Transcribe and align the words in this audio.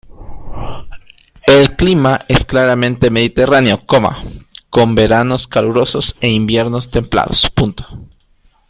El 1.45 1.75
clima 1.75 2.25
es 2.27 2.43
claramente 2.43 3.11
mediterráneo, 3.11 3.83
con 4.71 4.95
veranos 4.95 5.47
calurosos 5.47 6.15
e 6.21 6.29
inviernos 6.29 6.89
templados. 6.89 7.45